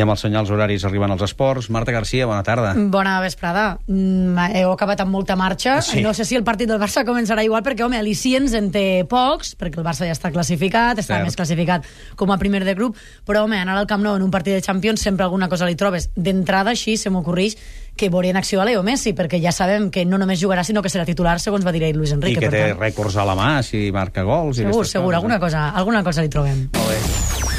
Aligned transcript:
I 0.00 0.02
amb 0.06 0.14
els 0.14 0.22
senyals 0.24 0.48
horaris 0.48 0.84
arriben 0.88 1.12
els 1.12 1.20
esports. 1.26 1.66
Marta 1.68 1.92
Garcia, 1.92 2.24
bona 2.24 2.40
tarda. 2.40 2.70
Bona 2.72 3.18
vesprada. 3.20 3.64
Mm, 3.84 4.46
heu 4.56 4.70
acabat 4.72 5.02
amb 5.04 5.12
molta 5.12 5.36
marxa. 5.36 5.74
Sí. 5.84 6.00
No 6.00 6.14
sé 6.16 6.24
si 6.24 6.38
el 6.38 6.44
partit 6.46 6.70
del 6.70 6.80
Barça 6.80 7.02
començarà 7.04 7.44
igual, 7.44 7.60
perquè, 7.66 7.84
home, 7.84 7.98
al·licients 8.00 8.54
en 8.56 8.70
té 8.72 9.04
pocs, 9.10 9.52
perquè 9.60 9.76
el 9.76 9.84
Barça 9.84 10.08
ja 10.08 10.16
està 10.16 10.30
classificat, 10.32 11.02
està 11.02 11.18
Cert. 11.18 11.28
més 11.28 11.36
classificat 11.36 11.84
com 12.16 12.32
a 12.32 12.38
primer 12.40 12.62
de 12.64 12.72
grup, 12.78 12.96
però, 13.28 13.44
home, 13.44 13.60
anar 13.60 13.76
al 13.76 13.90
Camp 13.90 14.00
Nou 14.00 14.16
en 14.16 14.24
un 14.24 14.32
partit 14.32 14.56
de 14.56 14.64
Champions 14.64 15.04
sempre 15.04 15.26
alguna 15.26 15.50
cosa 15.52 15.68
li 15.68 15.76
trobes. 15.76 16.08
D'entrada, 16.16 16.72
així, 16.72 16.96
se 16.96 17.12
m'ocorreix 17.12 17.58
que 18.00 18.08
veuré 18.08 18.32
en 18.32 18.40
acció 18.40 18.62
a 18.62 18.64
Leo 18.64 18.80
Messi, 18.82 19.12
perquè 19.12 19.36
ja 19.42 19.52
sabem 19.52 19.90
que 19.92 20.06
no 20.08 20.16
només 20.16 20.40
jugarà, 20.40 20.64
sinó 20.64 20.80
que 20.80 20.88
serà 20.88 21.04
titular, 21.04 21.36
segons 21.44 21.66
va 21.66 21.76
dir 21.76 21.84
ahir 21.84 21.98
Luis 21.98 22.14
I 22.14 22.16
Enrique. 22.16 22.40
que 22.40 22.48
per 22.48 22.56
té 22.56 22.64
tant, 22.70 22.80
rècords 22.80 23.20
a 23.20 23.28
la 23.28 23.36
mà, 23.36 23.52
si 23.60 23.90
marca 23.92 24.24
gols... 24.24 24.56
i 24.56 24.64
segur, 24.64 24.80
aquestes 24.80 24.96
segur, 24.96 25.12
coses, 25.12 25.20
alguna 25.20 25.36
eh? 25.36 25.44
cosa, 25.44 25.68
alguna 25.76 26.04
cosa 26.08 26.24
li 26.24 26.32
trobem. 26.32 26.68
Molt 26.72 26.88
bé. 26.88 27.49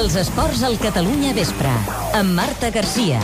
Els 0.00 0.14
esports 0.16 0.62
al 0.64 0.78
Catalunya 0.80 1.34
Vespre, 1.36 1.74
amb 2.16 2.32
Marta 2.32 2.70
Garcia. 2.72 3.20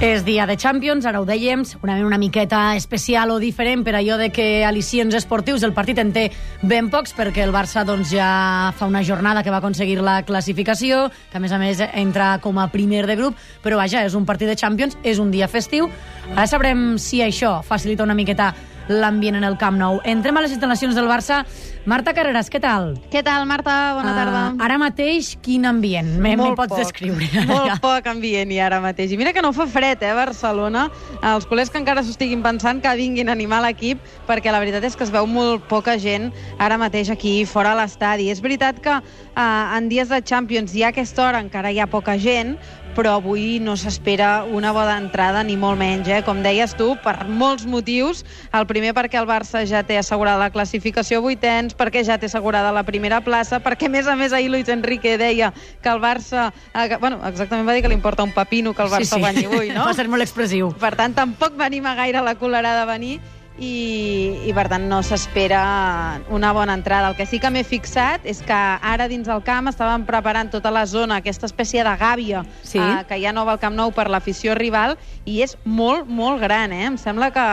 És 0.00 0.22
dia 0.24 0.46
de 0.48 0.54
Champions, 0.56 1.04
ara 1.04 1.20
ho 1.20 1.26
dèiem, 1.28 1.60
segurament 1.68 2.06
una 2.06 2.16
miqueta 2.16 2.70
especial 2.72 3.34
o 3.34 3.36
diferent 3.36 3.82
per 3.84 3.92
allò 3.98 4.16
de 4.16 4.30
que 4.32 4.62
al·licients 4.64 5.12
esportius 5.18 5.60
el 5.60 5.74
partit 5.76 6.00
en 6.00 6.08
té 6.14 6.22
ben 6.64 6.88
pocs 6.88 7.12
perquè 7.12 7.44
el 7.44 7.52
Barça 7.52 7.82
doncs, 7.84 8.08
ja 8.16 8.72
fa 8.78 8.88
una 8.88 9.02
jornada 9.04 9.42
que 9.44 9.52
va 9.52 9.58
aconseguir 9.60 9.98
la 10.00 10.22
classificació, 10.24 11.10
que 11.28 11.36
a 11.36 11.44
més 11.44 11.52
a 11.52 11.60
més 11.60 11.84
entra 11.84 12.30
com 12.40 12.56
a 12.56 12.70
primer 12.72 13.04
de 13.04 13.18
grup, 13.20 13.36
però 13.60 13.76
vaja, 13.76 14.00
és 14.08 14.16
un 14.16 14.24
partit 14.24 14.48
de 14.48 14.56
Champions, 14.56 14.96
és 15.04 15.20
un 15.20 15.28
dia 15.30 15.52
festiu. 15.52 15.92
Ara 16.32 16.48
sabrem 16.48 16.96
si 16.96 17.20
això 17.20 17.58
facilita 17.60 18.08
una 18.08 18.16
miqueta 18.16 18.54
l'ambient 18.90 19.38
en 19.38 19.46
el 19.46 19.56
Camp 19.56 19.78
Nou. 19.78 20.00
Entrem 20.04 20.36
a 20.36 20.42
les 20.44 20.52
instal·lacions 20.56 20.98
del 20.98 21.06
Barça. 21.08 21.44
Marta 21.88 22.12
Carreras, 22.12 22.50
què 22.52 22.60
tal? 22.60 22.90
Què 23.12 23.22
tal, 23.24 23.46
Marta? 23.48 23.94
Bona 23.96 24.12
tarda. 24.16 24.42
Uh, 24.50 24.64
ara 24.66 24.76
mateix, 24.82 25.30
quin 25.40 25.64
ambient? 25.70 26.10
Me, 26.20 26.34
me 26.36 26.50
pots 26.58 26.74
poc, 26.74 26.82
descriure? 26.82 27.44
Molt 27.48 27.78
poc 27.80 28.10
ambient 28.10 28.50
i 28.52 28.58
ara 28.60 28.82
mateix. 28.82 29.14
I 29.14 29.20
mira 29.20 29.32
que 29.32 29.44
no 29.44 29.54
fa 29.56 29.68
fred, 29.70 30.02
eh, 30.04 30.12
Barcelona. 30.16 30.88
Els 31.32 31.46
culers 31.48 31.70
que 31.72 31.80
encara 31.80 32.02
s'ho 32.04 32.12
estiguin 32.12 32.42
pensant 32.44 32.82
que 32.82 32.92
vinguin 32.98 33.30
a 33.30 33.36
animar 33.38 33.62
l'equip, 33.64 34.02
perquè 34.28 34.52
la 34.52 34.60
veritat 34.60 34.84
és 34.84 34.98
que 34.98 35.06
es 35.06 35.14
veu 35.14 35.28
molt 35.30 35.64
poca 35.70 35.96
gent 36.02 36.28
ara 36.58 36.76
mateix 36.80 37.12
aquí 37.14 37.38
fora 37.48 37.72
a 37.72 37.78
l'estadi. 37.78 38.28
És 38.34 38.42
veritat 38.42 38.82
que 38.82 38.98
eh, 38.98 39.76
en 39.78 39.88
dies 39.88 40.10
de 40.10 40.20
Champions 40.20 40.74
i 40.74 40.84
a 40.84 40.90
aquesta 40.90 41.28
hora 41.28 41.40
encara 41.40 41.70
hi 41.72 41.80
ha 41.80 41.88
poca 41.88 42.18
gent, 42.20 42.58
però 42.96 43.16
avui 43.18 43.58
no 43.62 43.76
s'espera 43.78 44.44
una 44.44 44.72
bona 44.76 44.96
entrada, 45.00 45.42
ni 45.46 45.56
molt 45.56 45.78
menys, 45.80 46.08
eh? 46.10 46.20
com 46.26 46.42
deies 46.44 46.74
tu, 46.78 46.92
per 47.04 47.14
molts 47.28 47.66
motius. 47.68 48.24
El 48.56 48.66
primer 48.70 48.92
perquè 48.96 49.20
el 49.20 49.28
Barça 49.28 49.62
ja 49.68 49.82
té 49.86 49.98
assegurada 50.00 50.40
la 50.40 50.50
classificació 50.54 51.20
a 51.20 51.24
vuitens, 51.24 51.76
perquè 51.76 52.04
ja 52.06 52.18
té 52.20 52.30
assegurada 52.30 52.72
la 52.74 52.84
primera 52.86 53.22
plaça, 53.24 53.60
perquè 53.62 53.88
a 53.88 53.94
més 53.94 54.10
a 54.10 54.16
més 54.18 54.34
ahir 54.36 54.50
Luis 54.52 54.68
Enrique 54.68 55.16
deia 55.20 55.52
que 55.82 55.90
el 55.90 56.02
Barça... 56.02 56.50
Eh, 56.74 56.96
bueno, 57.00 57.20
exactament 57.28 57.68
va 57.68 57.76
dir 57.76 57.82
que 57.84 57.92
li 57.92 57.98
importa 57.98 58.26
un 58.26 58.34
pepino 58.36 58.74
que 58.74 58.86
el 58.86 58.92
Barça 58.92 59.14
sí, 59.14 59.16
sí. 59.16 59.20
guanyi 59.20 59.46
avui, 59.50 59.74
no? 59.74 59.84
Va 59.90 59.96
ser 59.96 60.08
molt 60.10 60.26
expressiu. 60.26 60.74
Per 60.80 60.94
tant, 60.98 61.14
tampoc 61.16 61.58
va 61.58 61.70
animar 61.70 61.96
gaire 61.98 62.22
la 62.24 62.36
colerada 62.38 62.84
a 62.84 62.90
venir 62.90 63.18
i, 63.58 64.46
i 64.48 64.52
per 64.56 64.68
tant 64.72 64.86
no 64.88 65.02
s'espera 65.04 66.20
una 66.30 66.52
bona 66.56 66.74
entrada. 66.78 67.10
El 67.10 67.16
que 67.18 67.26
sí 67.26 67.40
que 67.42 67.50
m'he 67.52 67.64
fixat 67.66 68.24
és 68.28 68.40
que 68.46 68.54
ara 68.56 69.08
dins 69.10 69.28
el 69.28 69.42
camp 69.44 69.68
estaven 69.68 70.06
preparant 70.08 70.50
tota 70.52 70.70
la 70.72 70.86
zona, 70.86 71.18
aquesta 71.20 71.46
espècie 71.50 71.84
de 71.84 71.96
gàbia 72.00 72.44
Sí. 72.62 72.78
eh, 72.78 73.04
que 73.08 73.18
hi 73.18 73.26
ha 73.26 73.32
nova 73.32 73.52
al 73.52 73.58
Camp 73.60 73.74
Nou 73.76 73.92
per 73.92 74.08
l'afició 74.08 74.54
rival 74.54 74.96
i 75.24 75.42
és 75.42 75.56
molt, 75.64 76.06
molt 76.08 76.40
gran, 76.40 76.72
eh? 76.72 76.86
Em 76.86 76.96
sembla 76.98 77.30
que 77.34 77.46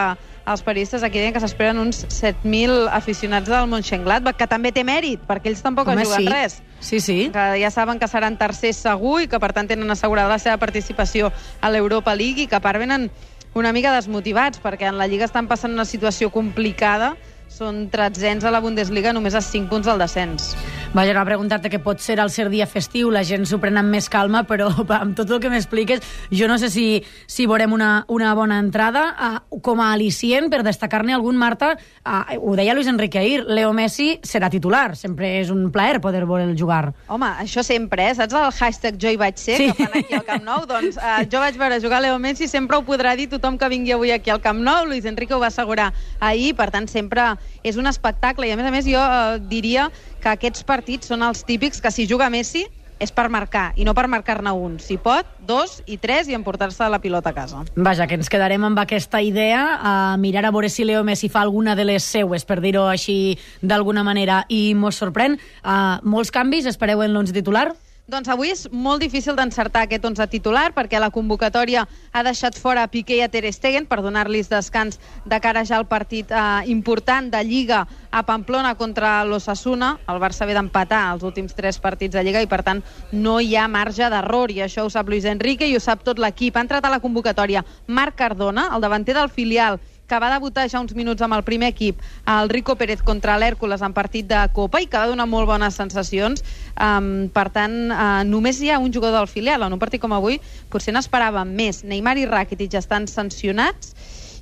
els 0.48 0.62
periodistes 0.64 1.04
aquí 1.04 1.20
deien 1.20 1.34
que 1.36 1.42
s'esperen 1.44 1.78
uns 1.78 2.06
7.000 2.08 2.88
aficionats 2.96 3.50
del 3.50 3.68
Mönchengladbach, 3.68 4.38
que 4.40 4.48
també 4.48 4.72
té 4.72 4.86
mèrit, 4.88 5.20
perquè 5.28 5.50
ells 5.52 5.62
tampoc 5.62 5.90
Home, 5.92 6.06
jugat 6.06 6.22
sí. 6.22 6.28
res 6.32 6.62
Sí, 6.80 7.00
sí. 7.02 7.30
que 7.34 7.60
ja 7.60 7.72
saben 7.72 8.00
que 8.00 8.08
seran 8.08 8.38
tercers 8.38 8.78
segur 8.78 9.24
i 9.24 9.28
que 9.28 9.40
per 9.42 9.52
tant 9.52 9.68
tenen 9.68 9.92
assegurada 9.92 10.30
la 10.30 10.40
seva 10.40 10.56
participació 10.62 11.34
a 11.60 11.70
l'Europa 11.70 12.16
League 12.16 12.44
i 12.44 12.48
que 12.48 12.56
a 12.56 12.62
part 12.64 12.80
venen 12.80 13.10
una 13.58 13.74
mica 13.74 13.94
desmotivats 13.96 14.62
perquè 14.62 14.88
en 14.92 15.00
la 15.00 15.08
Lliga 15.10 15.26
estan 15.26 15.48
passant 15.50 15.74
una 15.74 15.86
situació 15.86 16.30
complicada 16.34 17.16
són 17.50 17.88
tretzens 17.90 18.46
a 18.46 18.52
la 18.54 18.62
Bundesliga 18.62 19.14
només 19.16 19.36
a 19.36 19.42
5 19.42 19.72
punts 19.72 19.88
del 19.90 20.02
descens. 20.04 20.52
Vaja, 20.98 21.14
no 21.14 21.22
preguntar-te 21.30 21.70
que 21.70 21.78
pot 21.78 22.00
ser 22.02 22.16
al 22.18 22.32
ser 22.34 22.48
dia 22.50 22.66
festiu, 22.66 23.12
la 23.14 23.22
gent 23.22 23.44
s'ho 23.46 23.60
pren 23.62 23.76
amb 23.78 23.94
més 23.94 24.08
calma, 24.10 24.40
però 24.50 24.72
amb 24.96 25.14
tot 25.14 25.30
el 25.30 25.38
que 25.44 25.52
m'expliques, 25.54 26.02
jo 26.34 26.48
no 26.50 26.56
sé 26.58 26.72
si, 26.74 26.86
si 27.30 27.46
veurem 27.46 27.76
una, 27.76 27.90
una 28.10 28.32
bona 28.34 28.58
entrada. 28.58 29.04
Uh, 29.14 29.60
com 29.62 29.78
a 29.78 29.92
al·licient, 29.94 30.50
per 30.50 30.64
destacar-ne 30.66 31.14
algun, 31.14 31.38
Marta, 31.38 31.76
uh, 32.02 32.34
ho 32.42 32.56
deia 32.58 32.74
Luis 32.74 32.90
Enrique 32.90 33.22
ahir, 33.22 33.44
Leo 33.46 33.76
Messi 33.78 34.16
serà 34.26 34.50
titular. 34.50 34.96
Sempre 34.98 35.36
és 35.44 35.52
un 35.54 35.68
plaer 35.70 36.02
poder 36.02 36.24
veure'l 36.26 36.58
jugar. 36.58 36.96
Home, 37.14 37.30
això 37.46 37.62
sempre, 37.62 38.10
eh? 38.10 38.18
Saps 38.18 38.34
el 38.34 38.50
hashtag 38.50 38.98
jo 38.98 39.14
hi 39.14 39.22
vaig 39.22 39.38
ser, 39.38 39.60
sí. 39.62 39.70
que 39.70 39.86
fan 39.86 40.02
aquí 40.02 40.18
al 40.18 40.26
Camp 40.26 40.50
Nou? 40.50 40.66
doncs 40.66 40.98
uh, 40.98 41.22
jo 41.30 41.46
vaig 41.46 41.62
veure 41.62 41.78
jugar 41.84 42.02
Leo 42.02 42.18
Messi, 42.18 42.50
sempre 42.50 42.82
ho 42.82 42.82
podrà 42.90 43.14
dir 43.14 43.30
tothom 43.30 43.62
que 43.62 43.70
vingui 43.70 43.94
avui 43.94 44.18
aquí 44.18 44.34
al 44.34 44.42
Camp 44.42 44.66
Nou, 44.66 44.90
Luis 44.90 45.06
Enrique 45.06 45.38
ho 45.38 45.44
va 45.46 45.54
assegurar 45.54 45.92
ahir, 46.18 46.56
per 46.58 46.72
tant 46.74 46.90
sempre 46.90 47.36
és 47.62 47.78
un 47.78 47.86
espectacle 47.86 48.50
i 48.50 48.58
a 48.58 48.58
més 48.58 48.66
a 48.66 48.74
més 48.74 48.90
jo 48.90 48.98
uh, 48.98 49.38
diria 49.38 49.92
que 50.22 50.34
aquests 50.34 50.66
partits 50.68 51.10
són 51.12 51.24
els 51.26 51.44
típics 51.48 51.82
que 51.82 51.92
si 51.94 52.08
juga 52.10 52.30
Messi 52.34 52.66
és 53.00 53.12
per 53.14 53.28
marcar, 53.30 53.72
i 53.78 53.86
no 53.86 53.94
per 53.94 54.08
marcar-ne 54.10 54.52
un. 54.58 54.78
Si 54.82 54.98
pot, 55.02 55.28
dos 55.46 55.82
i 55.86 56.00
tres 56.02 56.30
i 56.32 56.36
emportar-se 56.38 56.88
la 56.90 57.00
pilota 57.00 57.30
a 57.30 57.36
casa. 57.36 57.64
Vaja, 57.76 58.08
que 58.10 58.18
ens 58.18 58.30
quedarem 58.30 58.64
amb 58.66 58.80
aquesta 58.82 59.22
idea, 59.22 59.62
a 59.78 59.94
mirar 60.18 60.48
a 60.48 60.52
veure 60.52 60.70
si 60.74 60.86
Leo 60.86 61.04
Messi 61.06 61.30
fa 61.30 61.44
alguna 61.46 61.76
de 61.78 61.86
les 61.86 62.04
seues, 62.04 62.46
per 62.46 62.60
dir-ho 62.64 62.88
així 62.90 63.38
d'alguna 63.62 64.04
manera, 64.04 64.44
i 64.50 64.74
mos 64.74 64.98
sorprèn. 64.98 65.38
Uh, 65.62 66.00
molts 66.04 66.34
canvis, 66.34 66.66
espereu 66.66 67.06
en 67.06 67.14
l'11 67.14 67.38
titular? 67.38 67.70
Doncs 68.08 68.30
avui 68.32 68.54
és 68.54 68.62
molt 68.72 69.02
difícil 69.04 69.36
d'encertar 69.36 69.82
aquest 69.84 70.06
11 70.08 70.30
titular 70.32 70.70
perquè 70.72 70.96
la 70.96 71.10
convocatòria 71.12 71.82
ha 72.16 72.22
deixat 72.24 72.56
fora 72.56 72.86
a 72.86 72.88
Piqué 72.88 73.18
i 73.18 73.24
a 73.26 73.28
Ter 73.28 73.50
Stegen 73.52 73.84
per 73.84 73.98
donar-los 74.00 74.48
descans 74.48 74.96
de 75.28 75.40
cara 75.44 75.66
ja 75.68 75.76
al 75.76 75.90
partit 75.92 76.32
eh, 76.32 76.44
important 76.72 77.28
de 77.34 77.42
Lliga 77.44 77.82
a 78.08 78.22
Pamplona 78.24 78.78
contra 78.80 79.26
l'Ossassuna. 79.28 79.98
El 80.08 80.22
Barça 80.24 80.48
ve 80.48 80.56
d'empatar 80.56 81.02
els 81.18 81.28
últims 81.28 81.52
tres 81.52 81.82
partits 81.84 82.16
de 82.16 82.24
Lliga 82.24 82.40
i, 82.40 82.48
per 82.48 82.62
tant, 82.64 82.80
no 83.12 83.42
hi 83.44 83.58
ha 83.60 83.68
marge 83.68 84.08
d'error 84.08 84.56
i 84.56 84.64
això 84.64 84.88
ho 84.88 84.94
sap 84.94 85.12
Luis 85.12 85.28
Enrique 85.28 85.68
i 85.68 85.76
ho 85.76 85.84
sap 85.84 86.08
tot 86.08 86.24
l'equip. 86.24 86.56
Ha 86.56 86.64
entrat 86.64 86.88
a 86.88 86.96
la 86.96 87.04
convocatòria 87.04 87.66
Marc 87.92 88.16
Cardona, 88.24 88.70
el 88.72 88.88
davanter 88.88 89.20
del 89.20 89.28
filial 89.28 89.82
que 90.08 90.20
va 90.20 90.32
debutar 90.32 90.68
ja 90.72 90.80
uns 90.80 90.96
minuts 90.96 91.22
amb 91.22 91.36
el 91.36 91.44
primer 91.44 91.72
equip, 91.74 92.00
el 92.32 92.50
Rico 92.50 92.78
Pérez 92.80 93.04
contra 93.04 93.38
l'Hèrcules 93.38 93.84
en 93.84 93.94
partit 93.94 94.28
de 94.28 94.40
Copa 94.56 94.82
i 94.82 94.88
que 94.88 94.98
va 94.98 95.10
donar 95.12 95.28
molt 95.28 95.50
bones 95.50 95.76
sensacions. 95.76 96.44
Um, 96.80 97.28
per 97.34 97.50
tant, 97.54 97.76
uh, 97.92 98.24
només 98.28 98.62
hi 98.62 98.72
ha 98.72 98.80
un 98.80 98.94
jugador 98.94 99.20
del 99.20 99.32
filial. 99.32 99.68
En 99.68 99.76
un 99.76 99.82
partit 99.82 100.02
com 100.02 100.16
avui 100.16 100.40
potser 100.72 100.96
n'esperàvem 100.96 101.52
més. 101.60 101.84
Neymar 101.84 102.18
i 102.18 102.26
Rakitic 102.30 102.72
ja 102.78 102.84
estan 102.84 103.08
sancionats 103.12 103.94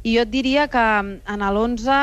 i 0.05 0.13
jo 0.13 0.21
et 0.21 0.29
diria 0.29 0.67
que 0.69 0.85
en 1.01 1.41
l'11 1.41 1.99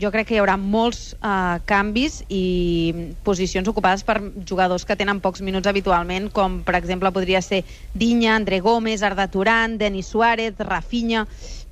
jo 0.00 0.08
crec 0.08 0.30
que 0.30 0.36
hi 0.36 0.40
haurà 0.40 0.54
molts 0.56 1.12
uh, 1.18 1.58
canvis 1.68 2.22
i 2.32 3.12
posicions 3.26 3.68
ocupades 3.68 4.04
per 4.08 4.16
jugadors 4.48 4.86
que 4.88 4.96
tenen 4.96 5.20
pocs 5.20 5.42
minuts 5.44 5.68
habitualment, 5.68 6.30
com 6.32 6.62
per 6.64 6.78
exemple 6.78 7.12
podria 7.12 7.42
ser 7.44 7.60
Dinya, 7.92 8.38
André 8.38 8.62
Gómez, 8.64 9.02
Arda 9.04 9.28
Turan, 9.28 9.76
Denis 9.78 10.08
Suárez, 10.08 10.56
Rafinha... 10.58 11.26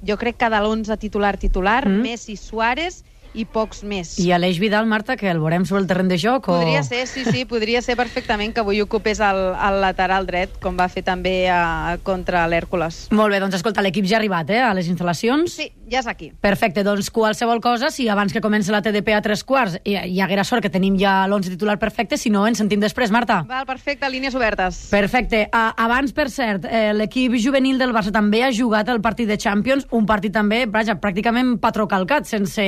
Jo 0.08 0.16
crec 0.20 0.36
que 0.40 0.48
de 0.48 0.56
l'11 0.60 0.96
titular-titular, 0.98 1.88
Mm. 1.88 2.00
Messi, 2.02 2.36
Suárez 2.36 3.04
i 3.34 3.44
pocs 3.46 3.82
més. 3.86 4.16
I 4.20 4.30
Aleix 4.34 4.58
Vidal, 4.60 4.86
Marta, 4.90 5.16
que 5.16 5.28
el 5.30 5.40
veurem 5.42 5.64
sobre 5.68 5.82
el 5.84 5.88
terreny 5.90 6.10
de 6.10 6.18
joc? 6.20 6.48
O... 6.48 6.58
Podria 6.60 6.82
ser, 6.86 7.04
sí, 7.10 7.24
sí, 7.28 7.44
podria 7.48 7.82
ser 7.82 7.96
perfectament 7.98 8.54
que 8.54 8.64
avui 8.64 8.80
ocupés 8.82 9.20
el, 9.24 9.40
el 9.54 9.80
lateral 9.82 10.26
dret, 10.28 10.56
com 10.62 10.78
va 10.78 10.88
fer 10.90 11.04
també 11.06 11.34
a, 11.52 11.98
contra 12.06 12.46
l'Hèrcules. 12.50 13.06
Molt 13.14 13.34
bé, 13.34 13.40
doncs 13.42 13.58
escolta, 13.60 13.84
l'equip 13.84 14.08
ja 14.08 14.18
ha 14.18 14.20
arribat, 14.20 14.50
eh, 14.50 14.62
a 14.64 14.72
les 14.76 14.90
instal·lacions. 14.90 15.56
Sí, 15.60 15.70
ja 15.90 16.02
és 16.02 16.08
aquí. 16.10 16.30
Perfecte, 16.42 16.84
doncs 16.86 17.10
qualsevol 17.14 17.62
cosa, 17.62 17.90
si 17.94 18.08
abans 18.08 18.32
que 18.34 18.42
comenci 18.42 18.72
la 18.74 18.82
TDP 18.82 19.14
a 19.16 19.22
tres 19.24 19.44
quarts 19.46 19.78
hi, 19.84 19.96
hi 19.96 20.20
haguera 20.22 20.44
sort 20.46 20.64
que 20.64 20.72
tenim 20.72 20.98
ja 21.00 21.24
l'11 21.26 21.54
titular 21.54 21.78
perfecte, 21.82 22.18
si 22.18 22.32
no, 22.32 22.46
ens 22.48 22.60
sentim 22.62 22.82
després, 22.82 23.12
Marta. 23.14 23.42
Val, 23.48 23.66
perfecte, 23.68 24.08
línies 24.10 24.34
obertes. 24.38 24.84
Perfecte. 24.90 25.46
Uh, 25.50 25.70
abans, 25.86 26.14
per 26.16 26.28
cert, 26.32 26.66
eh, 26.66 26.90
l'equip 26.96 27.36
juvenil 27.40 27.78
del 27.80 27.94
Barça 27.96 28.12
també 28.14 28.44
ha 28.44 28.52
jugat 28.54 28.90
el 28.90 29.00
partit 29.04 29.30
de 29.30 29.38
Champions, 29.40 29.86
un 29.96 30.06
partit 30.06 30.34
també, 30.34 30.64
vaja, 30.70 30.98
pràcticament 31.00 31.56
patró 31.62 31.88
calcat, 31.90 32.28
sense 32.30 32.66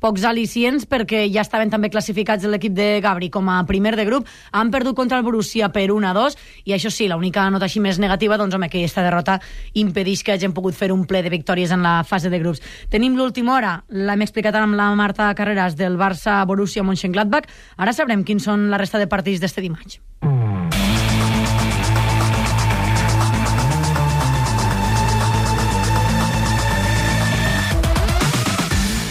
pocs 0.00 0.24
al·licients 0.28 0.86
perquè 0.88 1.24
ja 1.32 1.44
estaven 1.44 1.70
també 1.72 1.90
classificats 1.92 2.46
l'equip 2.46 2.74
de 2.76 3.00
Gabri 3.04 3.30
com 3.32 3.48
a 3.50 3.58
primer 3.68 3.94
de 3.96 4.04
grup, 4.08 4.28
han 4.52 4.70
perdut 4.70 4.96
contra 4.96 5.18
el 5.18 5.24
Borussia 5.24 5.70
per 5.74 5.88
1 5.92 6.08
a 6.08 6.14
2 6.16 6.38
i 6.64 6.76
això 6.76 6.92
sí, 6.92 7.08
l'única 7.08 7.48
nota 7.50 7.68
així 7.68 7.80
més 7.80 8.00
negativa 8.02 8.38
doncs 8.38 8.54
home, 8.54 8.68
que 8.70 8.80
aquesta 8.82 9.04
derrota 9.06 9.38
impedeix 9.74 10.24
que 10.24 10.36
hagin 10.36 10.54
pogut 10.56 10.76
fer 10.76 10.92
un 10.94 11.06
ple 11.06 11.22
de 11.22 11.32
victòries 11.32 11.72
en 11.74 11.84
la 11.86 11.98
fase 12.04 12.30
de 12.30 12.40
grups. 12.42 12.62
Tenim 12.90 13.16
l'última 13.16 13.56
hora, 13.56 13.76
l'hem 13.90 14.26
explicat 14.26 14.54
amb 14.60 14.78
la 14.78 14.92
Marta 14.94 15.32
Carreras 15.34 15.76
del 15.76 15.98
Barça 16.00 16.42
Borussia 16.46 16.84
Mönchengladbach, 16.86 17.48
ara 17.76 17.96
sabrem 17.96 18.24
quins 18.24 18.44
són 18.46 18.70
la 18.70 18.80
resta 18.82 19.02
de 19.02 19.10
partits 19.10 19.40
d'este 19.42 19.64
dimarts. 19.64 20.00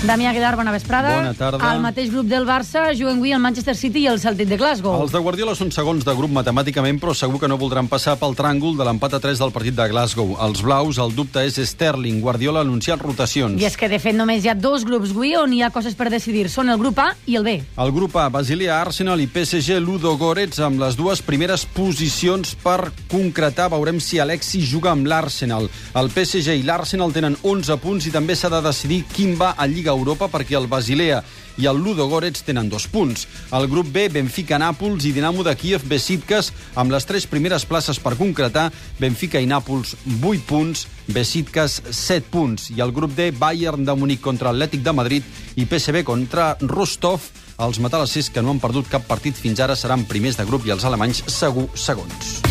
Damià 0.06 0.30
Aguilar, 0.30 0.54
bona 0.54 0.70
vesprada. 0.70 1.16
Bona 1.18 1.34
tarda. 1.34 1.58
Al 1.66 1.80
mateix 1.82 2.12
grup 2.14 2.28
del 2.30 2.44
Barça 2.46 2.84
juguen 2.94 3.18
avui 3.18 3.32
el 3.34 3.40
Manchester 3.42 3.74
City 3.74 4.04
i 4.04 4.10
el 4.12 4.20
Celtic 4.22 4.46
de 4.52 4.58
Glasgow. 4.62 5.00
Els 5.02 5.10
de 5.16 5.18
Guardiola 5.18 5.56
són 5.58 5.72
segons 5.74 6.06
de 6.06 6.14
grup 6.14 6.30
matemàticament, 6.30 7.00
però 7.02 7.16
segur 7.18 7.40
que 7.42 7.50
no 7.50 7.58
voldran 7.58 7.90
passar 7.90 8.14
pel 8.22 8.36
tràngol 8.38 8.76
de 8.78 8.86
l'empat 8.86 9.16
a 9.18 9.20
3 9.24 9.42
del 9.42 9.54
partit 9.56 9.74
de 9.74 9.88
Glasgow. 9.90 10.36
Els 10.46 10.62
blaus, 10.62 11.00
el 11.02 11.16
dubte 11.18 11.42
és 11.42 11.58
Sterling. 11.58 12.20
Guardiola 12.22 12.62
ha 12.62 12.68
anunciat 12.68 13.02
rotacions. 13.02 13.58
I 13.58 13.66
és 13.66 13.78
que, 13.82 13.90
de 13.90 13.98
fet, 14.04 14.14
només 14.14 14.46
hi 14.46 14.52
ha 14.52 14.54
dos 14.54 14.86
grups 14.86 15.10
avui 15.16 15.34
on 15.40 15.56
hi 15.58 15.64
ha 15.66 15.72
coses 15.74 15.98
per 15.98 16.12
decidir. 16.14 16.46
Són 16.54 16.70
el 16.70 16.78
grup 16.78 17.02
A 17.02 17.08
i 17.26 17.40
el 17.42 17.48
B. 17.48 17.58
El 17.66 17.96
grup 17.98 18.20
A, 18.22 18.28
Basilea, 18.30 18.78
Arsenal 18.78 19.26
i 19.26 19.26
PSG, 19.26 19.80
Ludo 19.82 20.14
Goretz, 20.22 20.62
amb 20.62 20.86
les 20.86 21.00
dues 21.00 21.24
primeres 21.26 21.66
posicions 21.66 22.54
per 22.62 22.92
concretar. 23.10 23.72
Veurem 23.74 23.98
si 23.98 24.22
Alexi 24.22 24.62
juga 24.70 24.94
amb 24.94 25.10
l'Arsenal. 25.10 25.66
El 25.98 26.14
PSG 26.14 26.60
i 26.62 26.64
l'Arsenal 26.70 27.10
tenen 27.10 27.42
11 27.42 27.82
punts 27.82 28.06
i 28.06 28.14
també 28.14 28.38
s'ha 28.38 28.54
de 28.54 28.62
decidir 28.70 29.02
quin 29.10 29.34
va 29.42 29.56
a 29.58 29.66
Lliga 29.66 29.95
Europa 29.96 30.30
perquè 30.32 30.58
el 30.60 30.68
Basilea 30.72 31.24
i 31.58 31.68
el 31.70 31.80
Ludo 31.80 32.08
Goretz 32.12 32.44
tenen 32.44 32.70
dos 32.70 32.88
punts. 32.92 33.26
El 33.56 33.68
grup 33.72 33.92
B, 33.94 34.08
Benfica, 34.12 34.60
Nàpols 34.60 35.06
i 35.08 35.14
Dinamo 35.16 35.44
de 35.44 35.56
Kiev, 35.56 35.86
Besiktas, 35.90 36.52
amb 36.76 36.92
les 36.94 37.08
tres 37.08 37.28
primeres 37.32 37.66
places 37.66 38.00
per 38.04 38.16
concretar, 38.20 38.70
Benfica 39.00 39.42
i 39.42 39.48
Nàpols, 39.50 39.96
8 40.22 40.46
punts, 40.48 40.86
Besiktas, 41.08 41.82
7 41.90 42.30
punts. 42.32 42.70
I 42.76 42.82
el 42.84 42.94
grup 42.96 43.16
D, 43.16 43.32
Bayern 43.32 43.86
de 43.88 43.96
Munic 43.96 44.22
contra 44.22 44.52
Atlètic 44.52 44.84
de 44.86 44.96
Madrid 44.96 45.36
i 45.56 45.66
PSV 45.66 46.04
contra 46.04 46.54
Rostov. 46.62 47.32
Els 47.56 47.80
matalassers 47.80 48.30
que 48.30 48.44
no 48.44 48.52
han 48.52 48.60
perdut 48.60 48.92
cap 48.92 49.08
partit 49.08 49.38
fins 49.40 49.64
ara 49.64 49.80
seran 49.80 50.04
primers 50.10 50.36
de 50.36 50.46
grup 50.46 50.68
i 50.68 50.76
els 50.76 50.84
alemanys 50.86 51.24
segur 51.32 51.70
segons. 51.80 52.45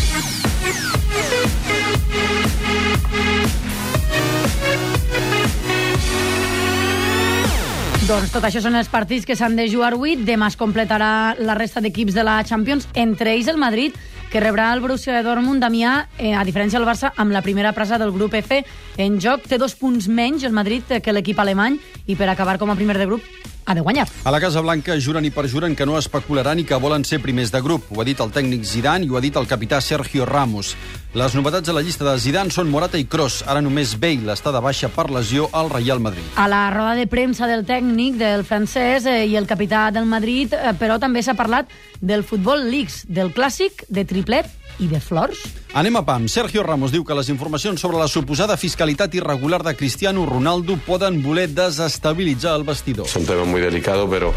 Doncs 8.05 8.29
tot 8.29 8.43
això 8.45 8.59
són 8.61 8.75
els 8.77 8.89
partits 8.93 9.25
que 9.25 9.33
s'han 9.33 9.55
de 9.57 9.63
jugar 9.65 9.87
avui. 9.95 10.11
Demà 10.27 10.51
es 10.51 10.57
completarà 10.59 11.07
la 11.41 11.55
resta 11.57 11.81
d'equips 11.81 12.13
de 12.13 12.21
la 12.21 12.35
Champions, 12.45 12.85
entre 12.93 13.33
ells 13.33 13.49
el 13.49 13.57
Madrid, 13.57 13.95
que 14.29 14.43
rebrà 14.43 14.67
el 14.75 14.83
Borussia 14.83 15.23
Dortmund, 15.25 15.63
Damià, 15.63 15.95
eh, 16.19 16.35
a 16.37 16.43
diferència 16.45 16.77
del 16.77 16.85
Barça, 16.85 17.13
amb 17.17 17.33
la 17.33 17.41
primera 17.41 17.73
presa 17.73 17.97
del 17.97 18.13
grup 18.13 18.37
F 18.37 18.61
en 18.97 19.17
joc. 19.17 19.49
Té 19.49 19.57
dos 19.57 19.73
punts 19.73 20.05
menys 20.05 20.45
el 20.45 20.53
Madrid 20.53 20.99
que 21.01 21.17
l'equip 21.17 21.41
alemany 21.41 21.79
i 22.05 22.15
per 22.15 22.29
acabar 22.29 22.59
com 22.61 22.69
a 22.69 22.77
primer 22.77 22.99
de 22.99 23.09
grup 23.09 23.54
ha 23.65 23.75
de 23.75 23.81
guanyar. 23.81 24.07
A 24.23 24.31
la 24.31 24.39
Casa 24.39 24.61
Blanca 24.61 24.95
juren 25.01 25.25
i 25.25 25.31
perjuren 25.33 25.75
que 25.75 25.85
no 25.85 25.97
especularan 25.97 26.59
i 26.59 26.65
que 26.65 26.79
volen 26.81 27.05
ser 27.05 27.21
primers 27.21 27.51
de 27.51 27.61
grup. 27.61 27.89
Ho 27.91 28.01
ha 28.01 28.07
dit 28.07 28.19
el 28.21 28.31
tècnic 28.31 28.63
Zidane 28.65 29.05
i 29.05 29.09
ho 29.09 29.17
ha 29.17 29.23
dit 29.23 29.35
el 29.35 29.47
capità 29.47 29.81
Sergio 29.81 30.25
Ramos. 30.25 30.75
Les 31.15 31.35
novetats 31.35 31.69
a 31.71 31.73
la 31.73 31.81
llista 31.81 32.03
de 32.03 32.17
Zidane 32.19 32.51
són 32.51 32.69
Morata 32.69 32.99
i 32.99 33.05
Kroos. 33.07 33.41
Ara 33.47 33.61
només 33.63 33.95
Bale 33.99 34.33
està 34.33 34.51
de 34.51 34.61
baixa 34.61 34.89
per 34.91 35.07
lesió 35.09 35.49
al 35.53 35.71
Real 35.71 36.01
Madrid. 36.03 36.25
A 36.35 36.49
la 36.51 36.67
roda 36.73 36.95
de 36.99 37.07
premsa 37.07 37.47
del 37.47 37.65
tècnic, 37.65 38.19
del 38.19 38.43
francès 38.43 39.07
eh, 39.07 39.23
i 39.25 39.37
el 39.39 39.47
capità 39.47 39.87
del 39.95 40.05
Madrid, 40.05 40.53
eh, 40.53 40.75
però 40.79 40.99
també 40.99 41.23
s'ha 41.23 41.37
parlat 41.39 41.71
del 42.01 42.25
Futbol 42.27 42.67
Leagues, 42.69 43.05
del 43.07 43.31
clàssic, 43.33 43.85
de 43.87 44.03
triplet 44.05 44.51
i 44.79 44.87
de 44.91 44.99
flors. 44.99 45.39
Anem 45.75 45.95
a 45.99 46.05
PAM. 46.07 46.27
Sergio 46.31 46.63
Ramos 46.63 46.91
diu 46.91 47.03
que 47.03 47.15
les 47.15 47.27
informacions 47.31 47.81
sobre 47.81 47.99
la 47.99 48.07
suposada 48.07 48.55
fiscalitat 48.55 49.15
irregular 49.15 49.61
de 49.63 49.75
Cristiano 49.75 50.25
Ronaldo 50.25 50.77
poden 50.85 51.21
voler 51.23 51.49
desestabilitzar 51.51 52.55
el 52.55 52.63
vestidor. 52.63 53.07
Es 53.07 53.15
un 53.15 53.25
tema 53.25 53.43
muy 53.55 53.61
delicado, 53.61 54.09
pero 54.09 54.33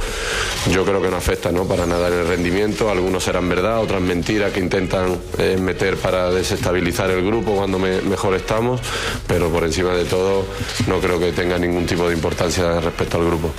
yo 0.70 0.84
creo 0.84 1.02
que 1.02 1.08
no 1.10 1.16
afecta 1.16 1.50
¿no? 1.50 1.64
para 1.64 1.86
nada 1.86 2.06
en 2.06 2.14
el 2.14 2.28
rendimiento. 2.28 2.88
Algunos 2.88 3.24
serán 3.24 3.48
verdad, 3.48 3.80
otras 3.82 4.00
mentiras 4.00 4.52
que 4.52 4.60
intentan 4.60 5.18
eh, 5.38 5.56
meter 5.60 5.96
para 5.96 6.30
desestabilizar 6.30 7.10
el 7.10 7.24
grupo 7.26 7.56
cuando 7.56 7.80
me- 7.80 8.00
mejor 8.02 8.34
estamos, 8.36 8.80
pero 9.26 9.48
por 9.48 9.64
encima 9.64 9.92
de 9.92 10.04
todo 10.04 10.44
no 10.86 11.00
creo 11.00 11.18
que 11.18 11.32
tenga 11.32 11.58
ningún 11.58 11.84
tipo 11.84 12.08
de 12.08 12.14
importancia 12.14 12.80
respecto 12.80 13.18
al 13.18 13.26
grupo. 13.26 13.50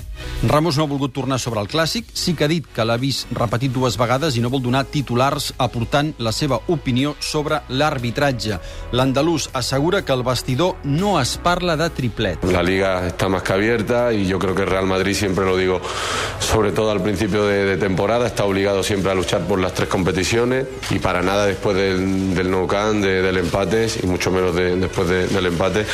Ramos 0.42 0.78
no 0.78 0.84
ha 0.84 0.88
volgut 0.88 1.12
tornar 1.12 1.36
sobre 1.38 1.60
el 1.60 1.68
clàssic, 1.68 2.06
sí 2.16 2.32
que 2.34 2.46
ha 2.46 2.48
dit 2.48 2.64
que 2.74 2.84
l'ha 2.88 2.96
vist 2.98 3.28
repetit 3.36 3.74
dues 3.76 3.98
vegades 4.00 4.38
i 4.38 4.42
no 4.42 4.48
vol 4.50 4.62
donar 4.64 4.86
titulars 4.88 5.50
aportant 5.60 6.14
la 6.24 6.32
seva 6.32 6.62
opinió 6.72 7.12
sobre 7.20 7.58
l'arbitratge. 7.68 8.56
L'andalús 8.96 9.50
assegura 9.52 10.06
que 10.06 10.14
el 10.16 10.24
vestidor 10.24 10.78
no 10.86 11.20
es 11.20 11.36
parla 11.44 11.76
de 11.76 11.90
triplet. 11.90 12.44
La 12.46 12.64
liga 12.64 13.06
está 13.08 13.28
más 13.28 13.44
que 13.44 13.52
abierta 13.52 14.14
y 14.14 14.28
yo 14.28 14.40
creo 14.40 14.56
que 14.56 14.64
Real 14.64 14.86
Madrid, 14.86 15.14
siempre 15.14 15.44
lo 15.44 15.58
digo, 15.58 15.82
sobre 16.40 16.72
todo 16.72 16.92
al 16.92 17.04
principio 17.04 17.46
de, 17.46 17.76
temporada, 17.76 18.26
está 18.28 18.46
obligado 18.46 18.82
siempre 18.82 19.12
a 19.12 19.16
luchar 19.16 19.42
por 19.42 19.60
las 19.60 19.74
tres 19.74 19.90
competiciones 19.90 20.66
y 20.90 21.00
para 21.00 21.22
nada 21.22 21.48
después 21.48 21.76
del, 21.76 22.34
del 22.34 22.50
Nou 22.50 22.66
del 22.70 23.38
empate, 23.38 23.88
y 24.04 24.08
mucho 24.08 24.32
menos 24.32 24.56
de- 24.56 24.76
después 24.78 25.08
de- 25.10 25.28
del 25.28 25.46
empate, 25.48 25.86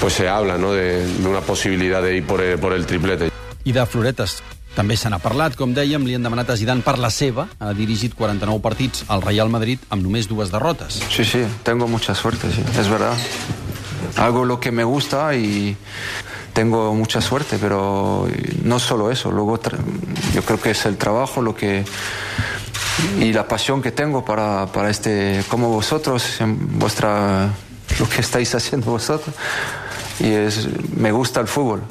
pues 0.00 0.14
se 0.14 0.28
habla 0.28 0.56
¿no? 0.56 0.72
de, 0.72 1.06
una 1.26 1.40
posibilidad 1.42 2.02
de 2.02 2.16
ir 2.16 2.26
por 2.26 2.40
el 2.42 2.86
triplete. 2.86 3.31
I 3.64 3.72
de 3.72 3.84
floretes 3.86 4.40
també 4.74 4.96
se 4.96 5.10
n'ha 5.12 5.20
parlat, 5.20 5.54
com 5.58 5.74
dèiem, 5.76 6.06
li 6.08 6.16
han 6.16 6.24
demanat 6.24 6.50
a 6.50 6.56
Zidane 6.56 6.82
per 6.84 6.96
la 6.98 7.10
seva, 7.12 7.44
ha 7.60 7.72
dirigit 7.76 8.14
49 8.16 8.62
partits 8.64 9.04
al 9.12 9.20
Real 9.22 9.52
Madrid 9.52 9.82
amb 9.92 10.02
només 10.02 10.28
dues 10.30 10.50
derrotes. 10.52 11.02
Sí, 11.12 11.26
sí, 11.28 11.42
tengo 11.62 11.86
mucha 11.88 12.14
suerte, 12.14 12.50
sí, 12.50 12.64
es 12.80 12.88
verdad. 12.88 13.16
Hago 14.16 14.44
lo 14.44 14.58
que 14.60 14.72
me 14.72 14.84
gusta 14.84 15.34
y 15.36 15.76
tengo 16.52 16.94
mucha 16.94 17.20
suerte, 17.20 17.58
pero 17.60 18.26
no 18.64 18.78
solo 18.78 19.10
eso, 19.10 19.30
luego 19.30 19.60
yo 20.34 20.42
creo 20.42 20.60
que 20.60 20.70
es 20.70 20.86
el 20.86 20.96
trabajo 20.96 21.42
lo 21.42 21.54
que 21.54 21.84
y 23.20 23.32
la 23.32 23.48
pasión 23.48 23.82
que 23.82 23.90
tengo 23.90 24.24
para, 24.24 24.66
para 24.66 24.90
este, 24.90 25.44
como 25.48 25.68
vosotros, 25.68 26.40
en 26.40 26.78
vuestra, 26.78 27.50
lo 27.98 28.08
que 28.08 28.20
estáis 28.20 28.54
haciendo 28.54 28.90
vosotros, 28.90 29.34
y 30.20 30.30
es, 30.30 30.68
me 30.96 31.12
gusta 31.12 31.40
el 31.40 31.48
fútbol. 31.48 31.82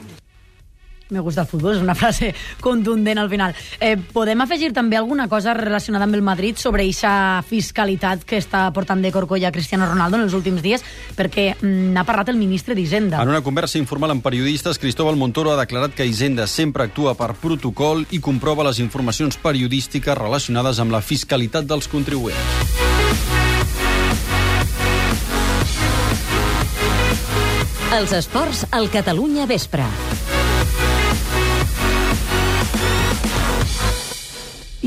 Me 1.12 1.20
gusta 1.20 1.42
el 1.44 1.48
futbol, 1.48 1.76
és 1.76 1.84
una 1.84 1.96
frase 2.02 2.32
contundent 2.64 3.20
al 3.20 3.30
final. 3.30 3.56
Eh, 3.80 3.98
podem 4.00 4.42
afegir 4.42 4.72
també 4.74 4.96
alguna 4.98 5.28
cosa 5.28 5.54
relacionada 5.58 6.08
amb 6.08 6.16
el 6.16 6.24
Madrid 6.24 6.56
sobre 6.58 6.86
aquesta 6.86 7.44
fiscalitat 7.48 8.24
que 8.28 8.40
està 8.40 8.64
portant 8.72 9.04
de 9.04 9.12
corcolla 9.12 9.52
Cristiano 9.52 9.90
Ronaldo 9.90 10.18
en 10.18 10.26
els 10.30 10.38
últims 10.38 10.64
dies, 10.64 10.86
perquè 11.18 11.52
mm, 11.58 11.92
n'ha 11.92 12.06
parlat 12.08 12.32
el 12.32 12.40
ministre 12.40 12.76
d'Hisenda. 12.78 13.20
En 13.22 13.34
una 13.34 13.44
conversa 13.44 13.78
informal 13.82 14.16
amb 14.16 14.24
periodistes, 14.24 14.80
Cristóbal 14.80 15.20
Montoro 15.20 15.52
ha 15.52 15.60
declarat 15.60 15.94
que 15.98 16.08
Hisenda 16.08 16.48
sempre 16.48 16.88
actua 16.88 17.14
per 17.20 17.34
protocol 17.36 18.06
i 18.12 18.24
comprova 18.24 18.66
les 18.70 18.80
informacions 18.80 19.36
periodístiques 19.36 20.18
relacionades 20.18 20.80
amb 20.80 20.96
la 20.96 21.04
fiscalitat 21.04 21.68
dels 21.68 21.92
contribuents. 21.92 22.80
Els 27.92 28.14
esports 28.16 28.64
al 28.72 28.88
Catalunya 28.88 29.44
Vespre. 29.52 30.31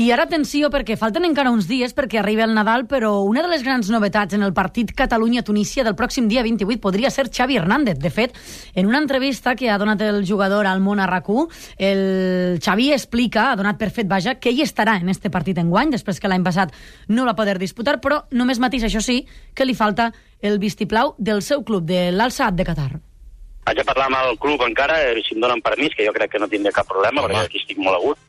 I 0.05 0.11
ara 0.13 0.27
atenció, 0.27 0.67
perquè 0.69 0.99
falten 1.01 1.23
encara 1.25 1.49
uns 1.49 1.65
dies 1.65 1.95
perquè 1.97 2.19
arriba 2.19 2.43
el 2.45 2.51
Nadal, 2.53 2.83
però 2.85 3.23
una 3.25 3.41
de 3.41 3.49
les 3.49 3.63
grans 3.65 3.87
novetats 3.89 4.35
en 4.37 4.43
el 4.45 4.51
partit 4.53 4.91
Catalunya-Tunísia 4.93 5.81
del 5.87 5.95
pròxim 5.97 6.27
dia 6.29 6.43
28 6.45 6.77
podria 6.83 7.09
ser 7.09 7.23
Xavi 7.33 7.55
Hernández. 7.57 7.97
De 8.03 8.11
fet, 8.13 8.35
en 8.75 8.85
una 8.85 8.99
entrevista 9.01 9.55
que 9.55 9.71
ha 9.71 9.79
donat 9.81 10.03
el 10.05 10.21
jugador 10.27 10.67
al 10.69 10.83
món 10.85 11.01
a 11.01 11.07
RAC1, 11.09 11.47
el 11.87 12.59
Xavi 12.61 12.91
explica, 12.93 13.47
ha 13.49 13.55
donat 13.57 13.79
per 13.81 13.89
fet, 13.95 14.05
vaja, 14.05 14.35
que 14.37 14.51
ell 14.53 14.61
estarà 14.61 14.99
en 15.01 15.09
este 15.09 15.31
partit 15.33 15.57
enguany, 15.57 15.95
després 15.95 16.21
que 16.21 16.29
l'any 16.29 16.45
passat 16.45 16.75
no 17.07 17.25
va 17.25 17.33
poder 17.33 17.57
disputar, 17.57 17.97
però 18.03 18.27
només 18.29 18.61
matís, 18.61 18.85
això 18.85 19.01
sí, 19.01 19.23
que 19.55 19.65
li 19.65 19.73
falta 19.73 20.11
el 20.37 20.59
vistiplau 20.61 21.15
del 21.17 21.41
seu 21.41 21.65
club, 21.65 21.89
de 21.89 22.11
l'Al-Saad 22.11 22.53
de 22.53 22.67
Qatar. 22.69 22.91
Haig 23.65 23.81
de 23.81 23.89
parlar 23.89 24.11
amb 24.11 24.21
el 24.21 24.37
club 24.37 24.61
encara, 24.69 25.01
eh, 25.01 25.25
si 25.25 25.33
em 25.33 25.41
donen 25.41 25.65
permís, 25.65 25.97
que 25.97 26.05
jo 26.05 26.13
crec 26.13 26.35
que 26.35 26.45
no 26.45 26.51
tindré 26.51 26.69
cap 26.71 26.85
problema, 26.85 27.25
Home. 27.25 27.33
perquè 27.33 27.49
aquí 27.49 27.63
estic 27.63 27.81
molt 27.81 27.97
agut. 27.97 28.24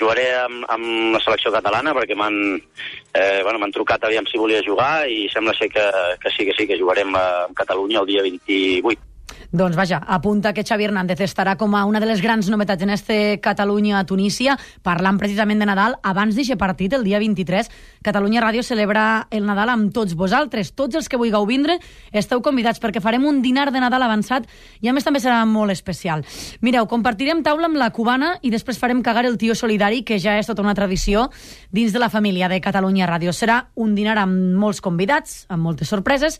Jugaré 0.00 0.26
amb, 0.38 0.64
amb 0.72 1.14
la 1.14 1.20
selecció 1.20 1.52
catalana 1.52 1.92
perquè 1.96 2.16
m'han 2.16 2.38
eh, 2.56 3.42
bueno, 3.44 3.58
m'han 3.60 3.74
trucat 3.74 4.08
aviam 4.08 4.26
si 4.30 4.40
volia 4.40 4.64
jugar 4.64 5.04
i 5.10 5.26
sembla 5.32 5.54
ser 5.58 5.68
que, 5.72 5.84
que 6.22 6.32
sí, 6.32 6.48
que 6.48 6.56
sí, 6.56 6.66
que 6.66 6.80
jugarem 6.80 7.12
eh, 7.14 7.28
amb 7.50 7.56
Catalunya 7.58 8.00
el 8.00 8.10
dia 8.14 8.24
28. 8.24 9.09
Doncs 9.52 9.74
vaja, 9.74 9.98
apunta 10.06 10.52
que 10.54 10.62
Xavi 10.62 10.84
Hernández 10.86 11.18
estarà 11.24 11.56
com 11.58 11.74
a 11.74 11.82
una 11.84 11.98
de 11.98 12.06
les 12.06 12.20
grans 12.22 12.46
novetats 12.46 12.84
en 12.86 12.90
este 12.94 13.40
Catalunya-Tunísia, 13.42 14.54
parlant 14.86 15.18
precisament 15.18 15.58
de 15.58 15.66
Nadal. 15.66 15.96
Abans 16.06 16.36
d'aquest 16.38 16.60
partit, 16.60 16.94
el 16.94 17.02
dia 17.02 17.18
23, 17.18 17.66
Catalunya 18.06 18.44
Ràdio 18.44 18.62
celebra 18.62 19.26
el 19.34 19.42
Nadal 19.48 19.72
amb 19.74 19.90
tots 19.90 20.14
vosaltres. 20.14 20.70
Tots 20.78 20.94
els 20.94 21.10
que 21.10 21.18
vulgueu 21.18 21.48
vindre 21.50 21.80
esteu 22.14 22.38
convidats 22.46 22.78
perquè 22.78 23.02
farem 23.02 23.26
un 23.26 23.42
dinar 23.42 23.72
de 23.74 23.82
Nadal 23.82 24.06
avançat 24.06 24.46
i 24.78 24.86
a 24.86 24.94
més 24.94 25.02
també 25.02 25.18
serà 25.18 25.42
molt 25.50 25.74
especial. 25.74 26.22
Mireu, 26.62 26.86
compartirem 26.86 27.42
taula 27.42 27.66
amb 27.66 27.82
la 27.82 27.90
cubana 27.90 28.36
i 28.46 28.54
després 28.54 28.78
farem 28.78 29.02
cagar 29.02 29.26
el 29.26 29.34
tio 29.34 29.58
solidari, 29.58 30.04
que 30.06 30.22
ja 30.22 30.38
és 30.38 30.46
tota 30.46 30.62
una 30.62 30.78
tradició 30.78 31.26
dins 31.74 31.90
de 31.90 31.98
la 31.98 32.08
família 32.08 32.46
de 32.46 32.62
Catalunya 32.62 33.10
Ràdio. 33.10 33.34
Serà 33.34 33.64
un 33.74 33.98
dinar 33.98 34.20
amb 34.22 34.54
molts 34.62 34.78
convidats, 34.78 35.48
amb 35.50 35.66
moltes 35.66 35.90
sorpreses 35.90 36.38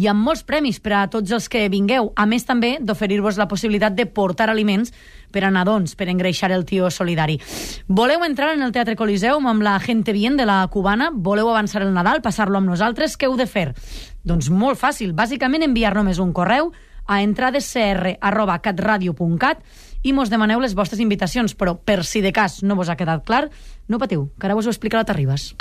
i 0.00 0.06
amb 0.08 0.24
molts 0.24 0.40
premis 0.48 0.78
per 0.80 0.94
a 0.96 1.02
tots 1.12 1.28
els 1.36 1.44
que 1.52 1.68
vingueu. 1.68 2.08
A 2.16 2.24
més, 2.26 2.46
també 2.48 2.78
d'oferir-vos 2.80 3.36
la 3.36 3.44
possibilitat 3.50 3.92
de 3.98 4.06
portar 4.08 4.48
aliments 4.48 4.94
per 5.30 5.44
a 5.44 5.50
nadons, 5.52 5.94
per 5.94 6.08
engreixar 6.08 6.50
el 6.56 6.64
tio 6.64 6.90
solidari. 6.90 7.38
Voleu 7.86 8.24
entrar 8.24 8.54
en 8.54 8.62
el 8.64 8.72
Teatre 8.72 8.96
Coliseum 8.96 9.46
amb 9.50 9.62
la 9.62 9.78
gente 9.80 10.12
bien 10.16 10.36
de 10.40 10.46
la 10.48 10.68
cubana? 10.72 11.10
Voleu 11.12 11.50
avançar 11.50 11.82
el 11.84 11.92
Nadal, 11.92 12.22
passar-lo 12.24 12.56
amb 12.58 12.68
nosaltres? 12.72 13.16
Què 13.20 13.26
heu 13.28 13.36
de 13.36 13.46
fer? 13.46 13.74
Doncs 14.24 14.50
molt 14.50 14.78
fàcil. 14.80 15.12
Bàsicament 15.12 15.62
enviar 15.68 15.94
només 15.94 16.18
un 16.18 16.32
correu 16.32 16.72
a 17.06 17.22
entradescr.catradio.cat 17.26 19.58
i 20.02 20.12
mos 20.16 20.30
demaneu 20.32 20.60
les 20.64 20.74
vostres 20.74 21.00
invitacions, 21.04 21.52
però 21.52 21.76
per 21.76 22.04
si 22.08 22.24
de 22.24 22.32
cas 22.32 22.62
no 22.64 22.72
vos 22.78 22.88
ha 22.88 22.96
quedat 22.96 23.20
clar, 23.26 23.50
no 23.88 23.98
patiu, 24.00 24.30
que 24.40 24.46
ara 24.48 24.54
vos 24.56 24.66
ho 24.66 24.70
explicarà 24.72 25.04
Terribas. 25.04 25.54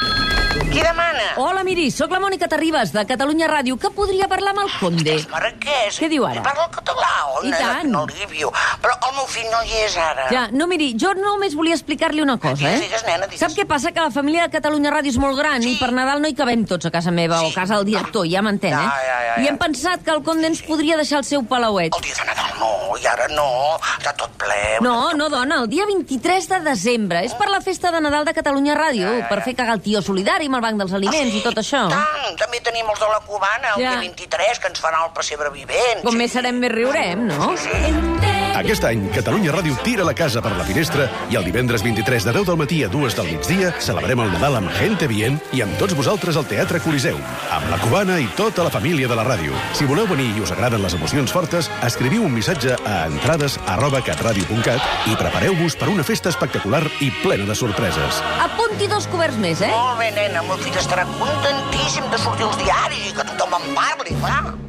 Qui 0.50 0.82
demana? 0.82 1.26
Hola, 1.38 1.62
miri, 1.64 1.90
sóc 1.94 2.12
la 2.14 2.20
Mònica 2.22 2.48
Terribas, 2.50 2.92
de 2.94 3.04
Catalunya 3.08 3.48
Ràdio, 3.50 3.76
que 3.80 3.90
podria 3.94 4.28
parlar 4.30 4.52
amb 4.56 4.64
el 4.64 4.70
Conde. 4.80 5.16
Marrakeix. 5.32 5.98
Què 6.02 6.10
diu 6.10 6.26
ara? 6.26 6.42
Parla 6.46 6.66
el 6.66 6.72
català, 6.74 7.10
o 7.36 7.44
I 7.46 7.52
tant. 7.54 7.90
No 7.90 8.04
viu. 8.10 8.50
Però 8.82 8.96
el 9.10 9.16
meu 9.18 9.28
fill 9.30 9.48
no 9.52 9.60
hi 9.66 9.76
és 9.86 9.98
ara. 10.02 10.26
Ja, 10.34 10.48
no, 10.52 10.68
miri, 10.70 10.92
jo 11.00 11.14
només 11.18 11.56
volia 11.58 11.78
explicar-li 11.78 12.22
una 12.26 12.38
cosa, 12.42 12.56
Digues, 12.64 12.80
eh? 12.80 12.88
digues, 12.88 13.06
nena, 13.06 13.28
digues. 13.30 13.42
Sap 13.44 13.54
què 13.58 13.66
passa? 13.70 13.92
Que 13.94 14.02
la 14.02 14.12
família 14.14 14.48
de 14.48 14.54
Catalunya 14.58 14.94
Ràdio 14.94 15.14
és 15.14 15.20
molt 15.22 15.38
gran 15.38 15.62
Sí. 15.62 15.76
i 15.76 15.80
per 15.80 15.92
Nadal 15.94 16.22
no 16.22 16.28
hi 16.28 16.36
cabem 16.38 16.66
tots 16.66 16.86
a 16.86 16.92
casa 16.92 17.12
meva 17.12 17.42
o 17.44 17.48
Sí. 17.50 17.52
a 17.52 17.62
casa 17.62 17.76
del 17.78 17.86
director, 17.86 18.26
ja 18.30 18.42
m'entén, 18.42 18.72
Ja, 18.74 18.82
eh? 18.84 18.90
ja, 18.90 19.02
ja, 19.06 19.36
ja. 19.38 19.44
I 19.44 19.48
hem 19.50 19.58
pensat 19.58 20.04
que 20.04 20.12
el 20.12 20.24
Conde 20.24 20.48
ens 20.48 20.62
podria 20.64 20.98
deixar 20.98 21.20
el 21.20 21.26
seu 21.26 21.44
palauet. 21.46 21.94
El 21.96 22.02
dia 22.02 22.16
de 22.16 22.26
Nadal 22.26 22.58
no, 22.60 22.98
i 22.98 23.06
ara 23.06 23.28
no. 23.30 23.78
Està 24.00 24.16
tot 24.16 24.32
ple. 24.38 24.80
No, 24.82 25.14
no, 25.14 25.30
dona, 25.30 25.62
el 25.62 25.70
dia 25.70 25.86
23 25.86 26.48
de 26.50 26.60
desembre. 26.62 27.24
És 27.26 27.34
per 27.34 27.50
la 27.50 27.62
festa 27.62 27.92
de 27.92 28.02
Nadal 28.02 28.26
de 28.26 28.34
Catalunya 28.34 28.76
Ràdio, 28.76 29.06
Ja, 29.06 29.14
ja, 29.14 29.20
ja. 29.24 29.30
per 29.30 29.42
fer 29.44 29.56
cagar 29.56 29.76
el 29.76 29.82
tio 29.82 30.02
solidari 30.02 30.39
amb 30.48 30.56
el 30.56 30.62
Banc 30.62 30.78
dels 30.78 30.94
Aliments 30.94 31.36
i 31.36 31.42
tot 31.42 31.58
això. 31.58 31.88
I 31.88 31.92
tant, 31.92 32.38
també 32.38 32.62
tenim 32.62 32.88
els 32.90 33.00
de 33.00 33.08
la 33.08 33.20
cubana, 33.20 33.76
el 33.76 33.82
Ja. 33.84 33.92
dia 33.92 34.00
23, 34.00 34.60
que 34.60 34.68
ens 34.68 34.80
faran 34.80 35.04
el 35.04 35.12
pessebre 35.12 35.50
vivent. 35.50 36.04
Com 36.04 36.12
sí. 36.12 36.18
més 36.18 36.32
serem, 36.32 36.56
més 36.60 36.72
riurem, 36.72 37.28
no? 37.28 37.56
Sí. 37.58 38.39
Aquest 38.58 38.84
any, 38.88 39.06
Catalunya 39.14 39.54
Ràdio 39.54 39.76
tira 39.86 40.06
la 40.08 40.14
casa 40.18 40.42
per 40.44 40.52
la 40.58 40.66
finestra 40.68 41.06
i 41.32 41.38
el 41.40 41.46
divendres 41.48 41.84
23 41.86 42.26
de 42.28 42.34
10 42.36 42.48
del 42.50 42.58
matí 42.60 42.80
a 42.84 42.90
2 42.92 43.16
del 43.18 43.30
migdia 43.32 43.72
celebrem 43.84 44.22
el 44.24 44.32
Nadal 44.34 44.58
amb 44.60 44.72
Gente 44.78 45.08
Bien 45.12 45.38
i 45.56 45.62
amb 45.66 45.76
tots 45.80 45.96
vosaltres 45.98 46.38
al 46.40 46.48
Teatre 46.50 46.82
Coliseum, 46.84 47.22
amb 47.56 47.70
la 47.72 47.80
cubana 47.84 48.20
i 48.20 48.28
tota 48.38 48.66
la 48.66 48.74
família 48.74 49.08
de 49.08 49.18
la 49.18 49.26
ràdio. 49.28 49.56
Si 49.78 49.88
voleu 49.90 50.08
venir 50.10 50.30
i 50.36 50.44
us 50.44 50.54
agraden 50.56 50.84
les 50.84 50.96
emocions 50.98 51.34
fortes, 51.34 51.70
escriviu 51.86 52.26
un 52.26 52.34
missatge 52.36 52.78
a 52.86 52.96
entrades 53.08 53.60
arroba 53.68 54.02
catradio.cat 54.06 55.12
i 55.12 55.18
prepareu-vos 55.20 55.78
per 55.80 55.92
una 55.94 56.06
festa 56.08 56.34
espectacular 56.34 56.84
i 57.06 57.12
plena 57.24 57.48
de 57.50 57.58
sorpreses. 57.58 58.24
Apunti 58.44 58.90
dos 58.92 59.08
coberts 59.12 59.40
més, 59.42 59.62
eh? 59.62 59.72
Molt 59.74 60.02
bé, 60.02 60.10
nena, 60.18 60.44
el 60.44 60.50
meu 60.50 60.60
fill 60.64 60.80
estarà 60.80 61.06
contentíssim 61.20 62.10
de 62.12 62.22
sortir 62.22 62.50
als 62.50 62.60
diaris 62.64 63.12
i 63.12 63.16
que 63.16 63.30
tothom 63.34 63.62
en 63.62 63.72
parli, 63.78 64.18
clar. 64.24 64.69